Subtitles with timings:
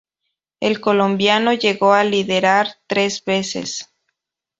[0.61, 3.93] El colombiano llegó a liderar tres veces.